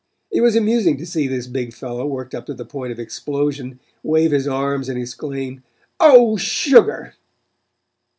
It 0.31 0.41
was 0.41 0.55
amusing 0.55 0.97
to 0.97 1.05
see 1.05 1.27
this 1.27 1.45
big 1.45 1.75
fellow, 1.75 2.07
worked 2.07 2.33
up 2.33 2.47
to 2.47 2.55
the 2.55 2.65
point 2.65 2.91
of 2.91 2.97
explosion, 2.99 3.79
wave 4.01 4.31
his 4.31 4.47
arms 4.47 4.89
and 4.89 4.99
exclaim: 4.99 5.61
"Oh, 5.99 6.37
sugar!" 6.37 7.13